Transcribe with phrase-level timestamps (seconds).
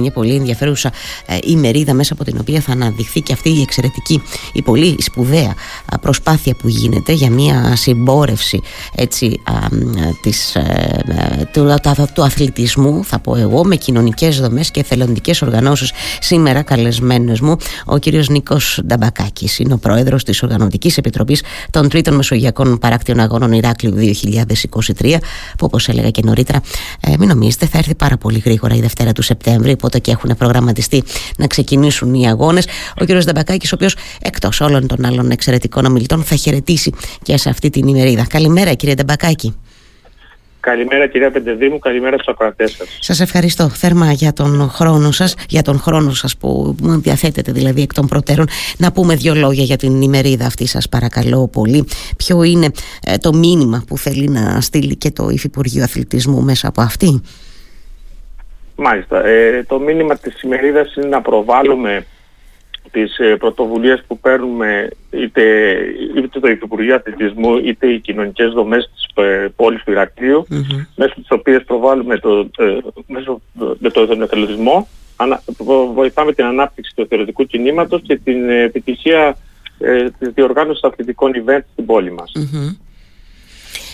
[0.00, 0.92] Μια πολύ ενδιαφέρουσα
[1.26, 5.54] ε, ημερίδα μέσα από την οποία θα αναδειχθεί και αυτή η εξαιρετική, η πολύ σπουδαία
[6.00, 8.60] προσπάθεια που γίνεται για μια συμπόρευση
[8.94, 9.40] έτσι,
[10.22, 11.76] της, ε, ε, του,
[12.14, 15.92] του αθλητισμού θα πω εγώ με κοινωνικές δομές και εθελοντικές οργανώσεις.
[16.20, 22.14] Σήμερα καλεσμένος μου ο κύριος Νίκος Νταμπακάκης είναι ο πρόεδρος της Οργανωτικής Επιτροπής των Τρίτων
[22.14, 23.94] Μεσογειακών Παράκτιων Αγώνων Ηράκλειου
[25.00, 25.16] 2023
[25.58, 26.60] που όπως έλεγα και νωρίτερα
[27.18, 31.02] μην νομίζετε θα έρθει πάρα πολύ γρήγορα η Δευτέρα του Σεπτέμβρη οπότε και έχουν προγραμματιστεί
[31.36, 32.66] να ξεκινήσουν οι αγώνες.
[33.00, 33.12] Ο κ.
[33.12, 37.88] Δαμπακάκης, ο οποίος εκτός όλων των άλλων εξαιρετικών ομιλητών θα χαιρετήσει και σε αυτή την
[37.88, 38.26] ημερίδα.
[38.28, 39.54] Καλημέρα κύριε Νταμπακάκη.
[40.60, 42.88] Καλημέρα κυρία Πεντεδήμου, καλημέρα στους ακροατές σας.
[43.00, 47.82] Σας ευχαριστώ θερμά για τον χρόνο σας, για τον χρόνο σας που μου διαθέτετε δηλαδή
[47.82, 48.46] εκ των προτέρων.
[48.76, 51.84] Να πούμε δύο λόγια για την ημερίδα αυτή σας παρακαλώ πολύ.
[52.16, 52.70] Ποιο είναι
[53.04, 57.20] ε, το μήνυμα που θέλει να στείλει και το Υφυπουργείο Αθλητισμού μέσα από αυτή;
[58.82, 59.24] Μάλιστα.
[59.24, 62.06] Ε, το μήνυμα της ημερίδας είναι να προβάλλουμε
[62.90, 65.42] τις ε, πρωτοβουλίες που παίρνουμε είτε,
[66.16, 70.86] είτε το Υπουργείο Αθλητισμού είτε οι κοινωνικές δομές της ε, πόλης του Ηρακλείου mm-hmm.
[70.96, 73.40] μέσω τις οποίες προβάλλουμε το, ε, μέσω,
[73.78, 74.88] με τον εθελοντισμό
[75.94, 79.36] βοηθάμε την ανάπτυξη του εθελοντικού κινήματος και την επιτυχία
[79.78, 82.32] ε, της διοργάνωσης αθλητικών events στην πόλη μας.
[82.34, 82.76] Ε,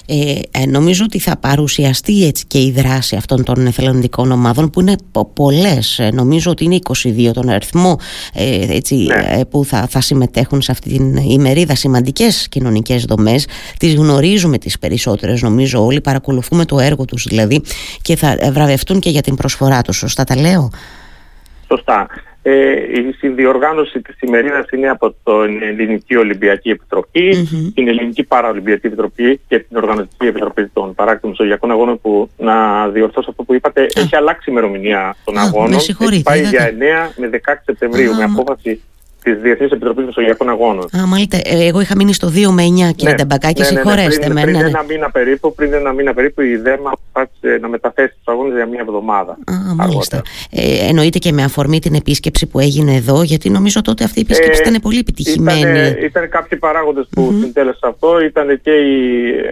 [0.06, 4.96] ε, νομίζω ότι θα παρουσιαστεί έτσι και η δράση αυτών των εθελοντικών ομάδων που είναι
[5.34, 5.98] πολλές.
[5.98, 7.98] Ε, νομίζω ότι είναι 22 τον αριθμό
[8.32, 9.44] ε, έτσι, ναι.
[9.44, 11.74] που θα, θα συμμετέχουν σε αυτή την ημερίδα.
[11.74, 13.46] Σημαντικές κοινωνικές δομές.
[13.78, 16.00] Τις γνωρίζουμε τις περισσότερες νομίζω όλοι.
[16.00, 17.62] Παρακολουθούμε το έργο τους δηλαδή
[18.02, 19.96] και θα βραβευτούν και για την προσφορά τους.
[19.96, 20.70] Σωστά τα λέω;
[21.66, 22.06] Σωστά
[22.48, 26.70] ε, η συνδιοργάνωση της ημερίδας είναι από την Ελληνική Ολυμπιακή
[27.74, 33.30] την Ελληνική Παραολυμπιακή Επιτροπή και την Οργανωτική Επιτροπή των Παράκτων Μεσογειακών Αγώνων που να διορθώσω
[33.30, 35.72] αυτό που είπατε, έχει αλλάξει η ημερομηνία των αγώνων.
[35.72, 36.70] Έχει πάει για
[37.08, 38.80] 9 με 16 Σεπτεμβρίου με απόφαση
[39.26, 40.84] της Διεθνής Επιτροπής Μεσογειακών Αγώνων.
[40.96, 41.36] Α, μάλιστα.
[41.44, 44.28] Ε, εγώ είχα μείνει στο 2 με 9, κύριε ναι, Νταμπακάκη, ναι, ναι, ναι, συγχωρέστε
[44.28, 44.40] με.
[44.40, 48.34] Πριν, ναι, ένα μήνα περίπου, πριν ένα μήνα περίπου, η ΔΕΜΑ αποφάσισε να μεταθέσει τους
[48.34, 49.32] αγώνες για μία εβδομάδα.
[49.32, 50.22] Α, μάλιστα.
[50.50, 54.26] Ε, εννοείται και με αφορμή την επίσκεψη που έγινε εδώ, γιατί νομίζω τότε αυτή η
[54.28, 55.60] επίσκεψη ε, ήταν πολύ επιτυχημένη.
[55.60, 57.44] Ήταν, ήταν κάποιοι παράγοντες που mm-hmm.
[57.44, 58.94] συντέλεσαν αυτό, ήταν και η,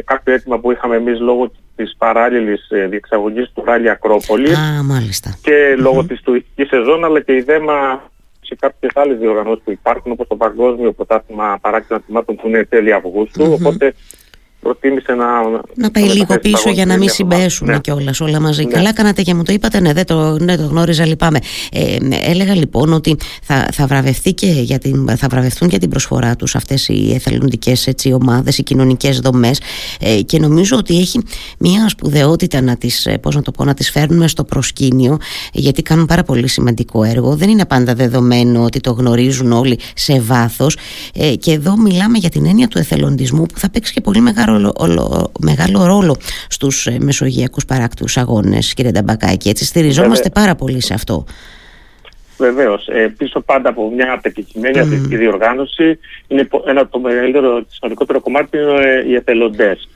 [0.05, 4.53] κάποιο αίτημα που είχαμε εμείς λόγω της παράλληλης ε, διεξαγωγής του Ράλι Ακρόπολη.
[4.53, 5.39] Α, μάλιστα.
[5.43, 6.09] Και λόγω mm-hmm.
[6.09, 8.03] της τουριστικής σεζόν, αλλά και η ΔΕΜΑ
[8.45, 12.93] σε κάποιες άλλες διοργανώσεις που υπάρχουν, όπως το Παγκόσμιο Πρωτάθλημα Παράκτημα Θυμάτων που είναι τέλη
[12.93, 13.45] Αυγούστου.
[13.45, 13.53] Mm-hmm.
[13.53, 13.95] Οπότε
[14.65, 15.27] προτίμησε να.
[15.75, 17.79] Να πάει λίγο πίσω για να μην συμπέσουν ναι.
[17.79, 18.65] κιόλας όλα μαζί.
[18.65, 18.71] Ναι.
[18.71, 21.39] Καλά κάνατε και μου το είπατε, ναι, δεν το, ναι, το γνώριζα, λυπάμαι.
[21.73, 21.97] Ε,
[22.31, 26.55] έλεγα λοιπόν ότι θα, θα, βραβευτεί και για την, θα βραβευτούν για την προσφορά τους
[26.55, 27.89] αυτές οι εθελοντικές
[28.21, 29.61] ομάδες, οι κοινωνικές δομές
[30.01, 31.21] ε, και νομίζω ότι έχει
[31.59, 35.19] μια σπουδαιότητα να τις ε, πώς να το πω, να τις φέρνουμε στο προσκήνιο
[35.53, 37.37] γιατί κάνουν πάρα πολύ σημαντικό έργο.
[37.37, 40.77] Δεν είναι πάντα δεδομένο ότι το γνωρίζουν όλοι σε βάθος.
[41.15, 44.54] Ε, και εδώ μιλάμε για την έννοια του εθελοντισμού που θα παίξει και πολύ μεγάλο
[44.59, 46.17] μεγάλο, μεγάλο ρόλο
[46.49, 51.25] στους ε, μεσογειακούς παράκτους αγώνες κύριε Νταμπακάκη έτσι στηριζόμαστε πάρα πολύ σε αυτό
[52.39, 52.89] Βεβαίως.
[52.89, 55.09] Ε, πίσω πάντα από μια πετυχημένη mm.
[55.09, 59.89] διοργάνωση είναι ένα από το μεγαλύτερο, σημαντικότερο κομμάτι είναι ε, οι εθελοντές.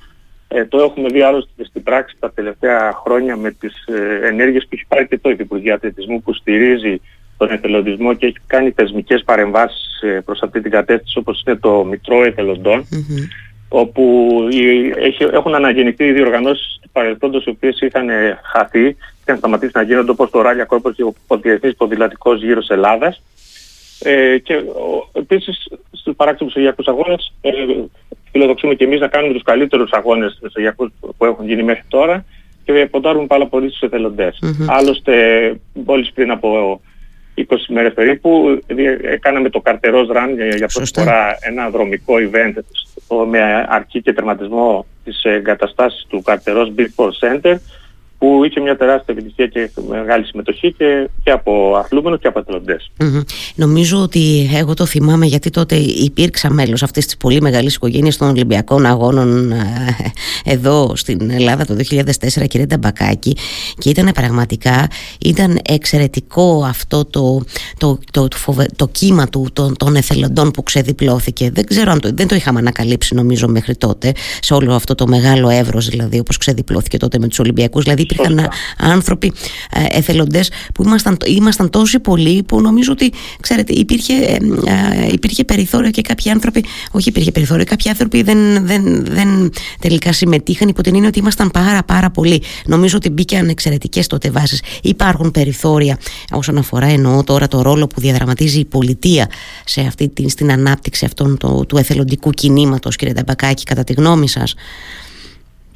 [0.49, 4.69] Ε, το έχουμε δει άλλωστε στην πράξη τα τελευταία χρόνια με τις ε, ενέργειες που
[4.73, 7.01] έχει πάρει και το Υπουργείο Αθλητισμού που στηρίζει
[7.37, 11.85] τον εθελοντισμό και έχει κάνει θεσμικές παρεμβάσεις ε, προς αυτή την κατεύθυνση όπως είναι το
[11.85, 12.89] Μητρό Εθελοντών.
[12.91, 14.29] Mm-hmm όπου
[15.33, 18.09] έχουν αναγεννηθεί οι διοργανώσεις του παρελθόντος οι οποίες είχαν
[18.43, 23.23] χαθεί, είχαν σταματήσει να γίνονται όπως το Ράλια Κόρπος και ο Διεθνής Ποδηλατικός Γύρος Ελλάδας.
[24.03, 24.63] Ε, και
[25.13, 27.51] επίσης στους παράκτητους μεσογειακούς αγώνες ε,
[28.31, 32.25] φιλοδοξούμε και εμείς να κάνουμε τους καλύτερους αγώνες μεσογειακούς που έχουν γίνει μέχρι τώρα
[32.65, 34.39] και ποντάρουμε πάρα πολύ στους εθελοντές.
[34.43, 34.65] Mm-hmm.
[34.69, 35.15] Άλλωστε,
[35.73, 36.81] μόλις πριν από
[37.35, 38.61] 20 μέρες περίπου
[39.21, 42.53] κάναμε το καρτερός ραν για πρώτη φορά ένα δρομικό event
[43.15, 47.57] με αρκή και τερματισμό της εγκαταστάσης του καρτερός Big Center
[48.19, 52.91] που είχε μια τεράστια επιτυχία και μεγάλη συμμετοχή και, και από αθλούμενους και από εθελοντές.
[53.55, 58.29] Νομίζω ότι εγώ το θυμάμαι γιατί τότε υπήρξα μέλος αυτής της πολύ μεγάλης οικογένειας των
[58.29, 59.57] Ολυμπιακών Αγώνων ε,
[60.45, 63.37] εδώ στην Ελλάδα το 2004 κύριε Νταμπακάκη
[63.79, 64.89] και ήταν πραγματικά
[65.21, 67.43] ήταν εξαιρετικό αυτό το,
[67.79, 71.51] το, το, το, το κύμα του, των, των εθελοντών που ξεδιπλώθηκε.
[71.51, 75.07] Δεν ξέρω αν το, δεν το είχαμε ανακαλύψει νομίζω μέχρι τότε σε όλο αυτό το
[75.07, 79.33] μεγάλο εύρος δηλαδή όπως ξεδιπλώθηκε τότε με τους Ολυμπιακούς δηλαδή υπήρχαν άνθρωποι
[79.73, 84.39] ε, εθελοντές που ήμασταν, ήμασταν τόσοι πολλοί που νομίζω ότι ξέρετε υπήρχε, ε,
[85.13, 89.51] υπήρχε περιθώριο και κάποιοι άνθρωποι όχι υπήρχε περιθώριο, κάποιοι άνθρωποι δεν, δεν, δεν
[89.81, 92.43] τελικά συμμετείχαν υπό την έννοια ότι ήμασταν πάρα πάρα πολλοί.
[92.67, 94.63] Νομίζω ότι μπήκαν εξαιρετικές τότε βάσεις.
[94.83, 95.99] Υπάρχουν περιθώρια
[96.31, 99.31] όσον αφορά εννοώ τώρα το ρόλο που διαδραματίζει η πολιτεία
[99.65, 102.97] σε αυτή την, στην ανάπτυξη αυτών το, του εθελοντικού κινήματος.
[102.97, 104.55] Κύριε Ταμπακάκη κατά τη γνώμη σας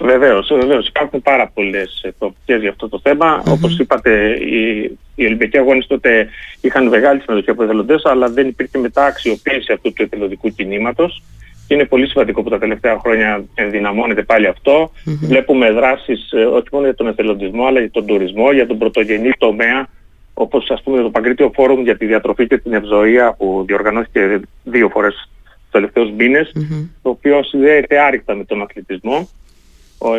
[0.03, 0.89] Βεβαίως, βεβαίως.
[0.89, 3.43] Υπάρχουν πάρα πολλές προοπτικές για αυτό το θέμα.
[3.43, 3.53] Mm-hmm.
[3.53, 6.29] Όπως είπατε, οι, οι Ολυμπιακοί Αγώνες τότε
[6.61, 11.23] είχαν μεγάλη συμμετοχή από εθελοντές, αλλά δεν υπήρχε μετά αξιοποίηση αυτού του εθελοντικού κινήματος.
[11.69, 14.93] Είναι πολύ σημαντικό που τα τελευταία χρόνια ενδυναμώνεται πάλι αυτό.
[14.93, 15.19] Mm-hmm.
[15.23, 19.31] Βλέπουμε δράσεις ε, όχι μόνο για τον εθελοντισμό, αλλά για τον τουρισμό, για τον πρωτογενή
[19.39, 19.89] τομέα,
[20.35, 24.89] όπως ας πούμε το Παγκρίτιο Φόρουμ για τη διατροφή και την ευζοία που διοργανώθηκε δύο
[24.89, 26.89] φορές τους τελευταίους μήνες, mm-hmm.
[27.03, 29.29] το οποίο συνδέεται άρρηκτα με τον αθλητισμό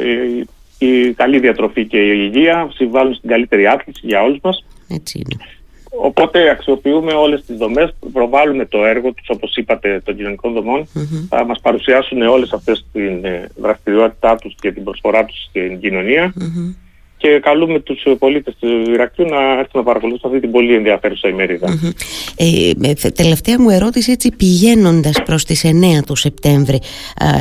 [0.04, 0.48] η,
[0.88, 4.66] η καλή διατροφή και η υγεία συμβάλλουν στην καλύτερη άθληση για όλους μας.
[4.88, 5.44] Έτσι είναι.
[5.98, 10.84] Οπότε αξιοποιούμε όλες τις δομές, προβάλλουμε το έργο τους, όπως είπατε, των κοινωνικών δομών.
[10.84, 11.26] Mm-hmm.
[11.30, 16.34] Θα μας παρουσιάσουν όλες αυτές την ε, δραστηριότητά τους και την προσφορά τους στην κοινωνία.
[16.40, 16.83] Mm-hmm
[17.24, 21.28] και καλούμε τους πολίτες του Ηρακλείου να έρθουν να παρακολουθήσουν αυτή την πολύ ενδιαφέρουσα
[22.36, 26.80] Ε, τελευταία μου ερώτηση έτσι πηγαίνοντας προς τις 9 του Σεπτέμβρη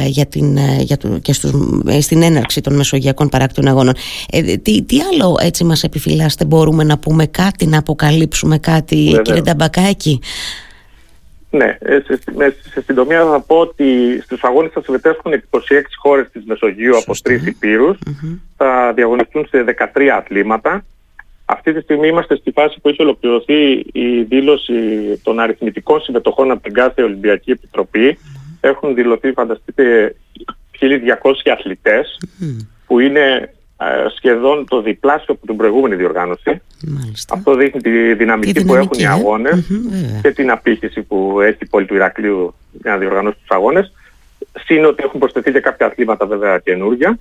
[0.06, 1.50] για την, για το, και στους,
[1.86, 3.94] ε, στην έναρξη των Μεσογειακών Παράκτων Αγώνων
[4.32, 9.22] ε, τι, τι άλλο έτσι μας επιφυλάσσετε μπορούμε να πούμε κάτι, να αποκαλύψουμε κάτι Βεβαίως.
[9.22, 10.20] κύριε Νταμπακάκη;
[11.52, 12.18] Ναι, ε, σε,
[12.70, 15.58] σε συντομία θα πω ότι στους αγώνες θα συμμετέχουν 26
[16.02, 17.98] χώρες της Μεσογείου από τρεις υπήρους.
[18.56, 19.64] Θα διαγωνιστούν σε
[19.94, 20.84] 13 αθλήματα.
[21.44, 24.74] Αυτή τη στιγμή είμαστε στη φάση που έχει ολοκληρωθεί η δήλωση
[25.22, 28.18] των αριθμητικών συμμετοχών από την κάθε Ολυμπιακή Επιτροπή.
[28.60, 30.14] Έχουν δηλωθεί, φανταστείτε,
[30.80, 32.18] 1.200 αθλητές,
[32.86, 33.52] που είναι ε,
[34.16, 36.60] σχεδόν το διπλάσιο από την προηγούμενη διοργάνωση.
[36.86, 37.34] Μάλιστα.
[37.34, 39.66] Αυτό δείχνει τη δυναμική, που έχουν οι ε; αγωνες
[40.22, 43.92] και την απήχηση που έχει η πόλη του Ηρακλείου για να διοργανώσει τους αγώνες.
[44.64, 47.18] Συν ότι έχουν προσθεθεί και κάποια αθλήματα βέβαια καινούργια.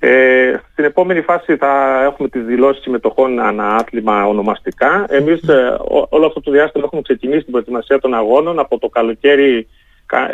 [0.00, 5.06] Ε, στην επόμενη φάση θα έχουμε τις δηλώσεις συμμετοχών ανά άθλημα ονομαστικά.
[5.08, 5.76] Εμείς ε,
[6.08, 8.58] όλο αυτό το διάστημα έχουμε ξεκινήσει την προετοιμασία των αγώνων.
[8.58, 9.68] Από το καλοκαίρι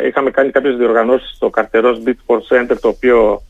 [0.07, 3.41] είχαμε κάνει κάποιες διοργανώσεις στο Καρτερός Beach Sports Center το οποίο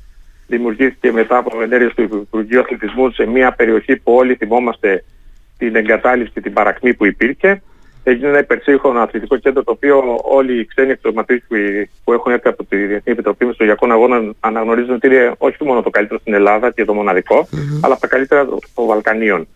[0.48, 5.04] δημιουργήθηκε μετά από ενέργειες του Υπουργείου Αθλητισμού σε μια περιοχή που όλοι θυμόμαστε
[5.58, 7.62] την εγκατάλειψη και την παρακμή που υπήρχε.
[8.04, 12.64] Έγινε ένα υπερσύγχρονο αθλητικό κέντρο το οποίο όλοι οι ξένοι αξιωματικοί που έχουν έρθει από
[12.64, 16.86] τη Διεθνή Επιτροπή Μεσογειακών Αγώνων αναγνωρίζουν ότι είναι όχι μόνο το καλύτερο στην Ελλάδα και
[16.86, 17.80] το μοναδικό, mm-hmm.
[17.82, 19.48] αλλά από τα καλύτερα των Βαλκανίων.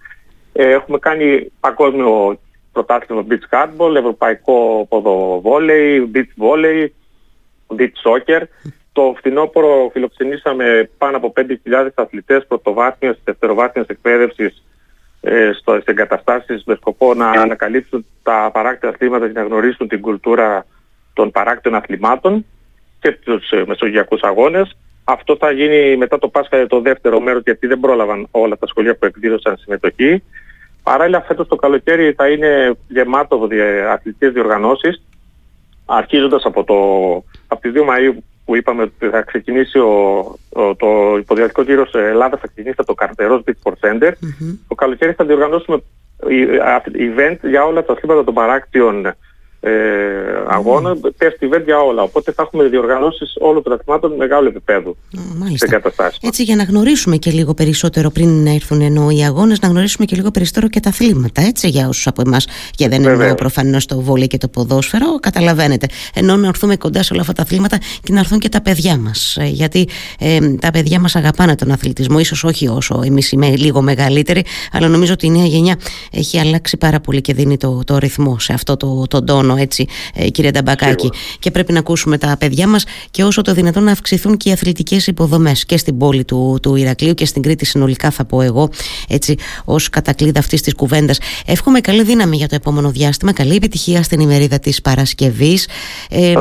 [0.54, 2.40] Ε, έχουμε κάνει παγκόσμιο
[2.72, 6.88] πρωτάθλημα beach handball, ευρωπαϊκό ποδοβόλεϊ, beach volley,
[7.78, 8.42] beach soccer
[9.00, 14.64] το φθινόπωρο φιλοξενήσαμε πάνω από 5.000 αθλητές πρωτοβάθμιας και δευτεροβάθμιας εκπαίδευσης
[15.22, 20.66] ε, στις εγκαταστάσεις με σκοπό να ανακαλύψουν τα παράκτια αθλήματα και να γνωρίσουν την κουλτούρα
[21.14, 22.46] των παράκτων αθλημάτων
[23.00, 24.78] και τους ε, μεσογειακούς αγώνες.
[25.04, 28.96] Αυτό θα γίνει μετά το Πάσχα το δεύτερο μέρος γιατί δεν πρόλαβαν όλα τα σχολεία
[28.96, 30.24] που εκδίδωσαν συμμετοχή.
[30.84, 33.48] Παράλληλα φέτος το καλοκαίρι θα είναι γεμάτο
[33.90, 35.02] αθλητικές διοργανώσεις
[35.86, 36.76] αρχίζοντας από, το,
[37.48, 38.18] από τις 2 Μαΐου
[38.50, 39.92] που είπαμε ότι θα ξεκινήσει ο,
[40.50, 44.10] ο, το υποδιατικό γύρο σε Ελλάδα, θα ξεκινήσει από το Καρτερός Beach Sport Center.
[44.10, 44.58] Mm-hmm.
[44.68, 45.82] Το καλοκαίρι θα διοργανώσουμε
[46.94, 49.14] event για όλα τα αθλήματα των παράκτιων
[49.62, 49.72] ε,
[50.48, 51.24] αγώνα, mm.
[51.24, 52.02] test event για όλα.
[52.02, 54.98] Οπότε θα έχουμε διοργανώσεις όλων των αθλημάτων μεγάλου επίπεδου
[55.38, 55.82] Μάλιστα.
[56.22, 60.06] Έτσι, για να γνωρίσουμε και λίγο περισσότερο πριν να έρθουν ενώ οι αγώνες, να γνωρίσουμε
[60.06, 61.42] και λίγο περισσότερο και τα αθλήματα.
[61.42, 65.88] Έτσι, για όσους από εμάς, και δεν εννοώ προφανώς το βόλιο και το ποδόσφαιρο, καταλαβαίνετε.
[66.14, 68.98] Ενώ να έρθουμε κοντά σε όλα αυτά τα αθλήματα και να έρθουν και τα παιδιά
[68.98, 69.38] μας.
[69.38, 69.88] Ε, γιατί
[70.20, 74.88] ε, τα παιδιά μας αγαπάνε τον αθλητισμό, ίσως όχι όσο εμείς είμαι λίγο μεγαλύτεροι, αλλά
[74.88, 75.76] νομίζω ότι η νέα γενιά
[76.12, 79.88] έχει αλλάξει πάρα πολύ και δίνει το, το ρυθμό σε αυτό το, το τόνο έτσι,
[80.14, 81.10] ε, κύριε Νταμπακάκη.
[81.40, 84.52] Και πρέπει να ακούσουμε τα παιδιά μας και όσο το δυνατόν να αυξηθούν και οι
[84.52, 88.70] αθλητικές υποδομές και στην πόλη του, του Ηρακλείου και στην Κρήτη συνολικά, θα πω εγώ,
[89.08, 91.20] έτσι, ως κατακλείδα αυτής της κουβέντας.
[91.46, 93.34] Εύχομαι καλή δύναμη για το επόμενο διάστημα.
[93.34, 95.68] Καλή επιτυχία στην ημερίδα της Παρασκευής.
[96.10, 96.34] Ε,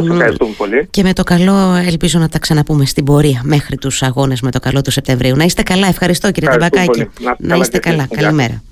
[0.57, 0.88] πολύ.
[0.91, 4.59] Και με το καλό, ελπίζω να τα ξαναπούμε στην πορεία μέχρι τους αγώνες με το
[4.59, 5.37] καλό του Σεπτεμβρίου.
[5.37, 5.87] Να είστε καλά.
[5.87, 7.09] Ευχαριστώ, κύριε Νταμπακάκη.
[7.21, 8.09] Να, να είστε καλά.
[8.15, 8.62] Καλημέρα.